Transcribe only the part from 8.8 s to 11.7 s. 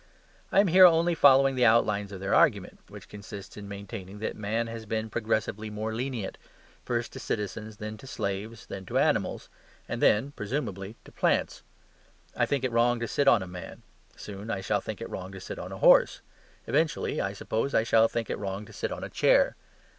to animals, and then (presumably) to plants.